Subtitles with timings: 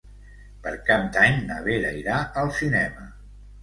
[0.63, 3.11] Per Cap d'Any na Vera irà al cinema.